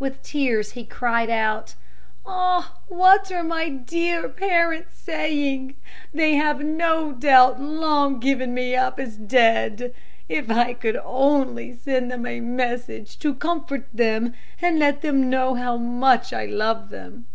[0.00, 1.76] With tears he cried out,
[2.26, 2.80] "Ah!
[2.88, 5.76] what are my dear parents saying?
[6.12, 9.94] They have no doubt long given me up as dead.
[10.28, 15.54] If I could only send them a message to comfort them and let them know
[15.54, 17.26] how much I love them!"